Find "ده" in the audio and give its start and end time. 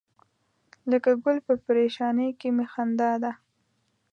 3.23-3.31